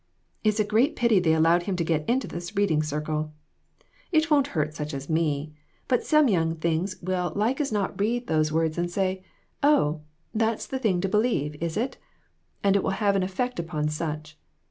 It's 0.43 0.59
a 0.59 0.63
great 0.63 0.95
pity 0.95 1.19
they 1.19 1.35
allowed 1.35 1.61
him 1.69 1.75
to 1.75 1.83
get 1.83 2.09
into 2.09 2.25
this 2.27 2.55
reading 2.55 2.81
circle. 2.81 3.33
It 4.11 4.31
won't 4.31 4.47
hurt 4.57 4.73
such 4.73 4.95
as 4.95 5.11
me, 5.11 5.53
but 5.87 6.03
some 6.03 6.27
young 6.27 6.55
things 6.55 6.95
will 7.03 7.31
like 7.35 7.61
as 7.61 7.69
26O 7.69 7.71
WITHOUT 7.73 7.81
ARE 7.83 7.85
DOGS. 7.85 7.89
not 7.93 8.01
read 8.01 8.25
those 8.27 8.51
words 8.51 8.77
and 8.79 8.89
say 8.89 9.23
'Oh, 9.61 10.01
that's 10.33 10.65
the 10.65 10.79
thing 10.79 11.01
to 11.01 11.07
believe, 11.07 11.53
is 11.61 11.77
it?' 11.77 11.97
And 12.63 12.75
it 12.75 12.81
will 12.81 12.97
have 12.97 13.15
an 13.15 13.21
effect 13.21 13.59
upon 13.59 13.89
such. 13.89 14.39